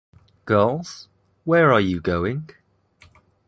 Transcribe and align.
Girls, 0.45 1.09
where 1.43 1.71
are 1.71 1.79
you 1.79 2.01
going? 2.01 2.49